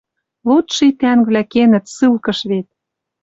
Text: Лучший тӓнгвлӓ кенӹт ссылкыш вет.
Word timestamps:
Лучший 0.47 0.91
тӓнгвлӓ 0.99 1.43
кенӹт 1.53 1.85
ссылкыш 1.93 2.39
вет. 2.49 2.67